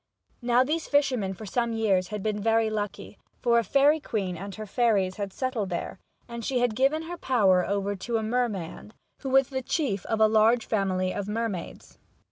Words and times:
Now 0.41 0.63
these 0.63 0.87
fishermen 0.87 1.35
for 1.35 1.45
some 1.45 1.73
years 1.73 2.07
had 2.07 2.23
been 2.23 2.41
very 2.41 2.71
lucky, 2.71 3.19
for 3.43 3.59
a 3.59 3.63
fairy 3.63 3.99
queen 3.99 4.35
and 4.35 4.55
her 4.55 4.65
fairies 4.65 5.17
had 5.17 5.31
settled 5.31 5.69
there, 5.69 5.99
and 6.27 6.43
she 6.43 6.57
had 6.57 6.75
given 6.75 7.03
her 7.03 7.17
power 7.17 7.63
over 7.67 7.95
to 7.95 8.17
a 8.17 8.23
merman, 8.23 8.93
who 9.19 9.29
was 9.29 9.49
the 9.49 9.61
chief 9.61 10.03
of 10.07 10.19
a 10.19 10.25
large 10.27 10.65
family 10.65 11.13
of 11.13 11.27
mermaids. 11.27 11.99